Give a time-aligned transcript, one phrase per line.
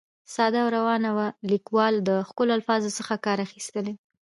[0.33, 3.81] ساده او روانه وه، ليکوال د ښکلو الفاظو څخه کار اخیستى.